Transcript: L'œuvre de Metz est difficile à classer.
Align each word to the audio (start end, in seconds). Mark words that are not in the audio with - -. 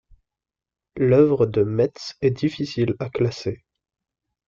L'œuvre 0.97 1.45
de 1.45 1.61
Metz 1.61 2.15
est 2.21 2.31
difficile 2.31 2.95
à 2.97 3.07
classer. 3.11 3.63